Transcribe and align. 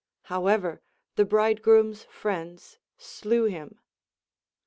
However, 0.33 0.81
the 1.15 1.25
bridegroom's 1.25 2.05
friends 2.05 2.79
slew 2.97 3.43
him. 3.45 3.77